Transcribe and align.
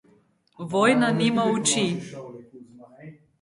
Vojna 0.71 1.09
nima 1.17 1.43
oči. 1.57 1.85